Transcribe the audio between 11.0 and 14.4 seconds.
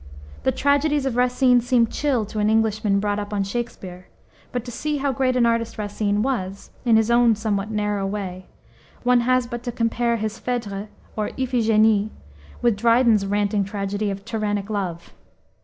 or Iphigenie, with Dryden's ranting tragedy of